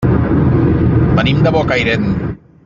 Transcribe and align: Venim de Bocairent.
Venim 1.19 1.45
de 1.49 1.53
Bocairent. 1.59 2.11